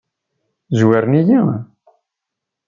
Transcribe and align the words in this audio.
Zwaren-iyi? 0.79 1.39